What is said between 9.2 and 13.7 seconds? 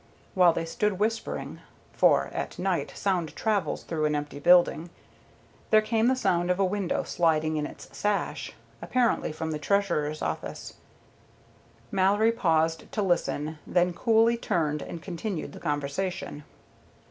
from the Treasurer's office. Mallory paused to listen,